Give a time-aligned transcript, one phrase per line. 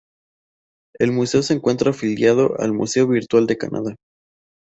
[0.97, 3.95] El museo de encuentra afiliado al Museo virtual de Canadá.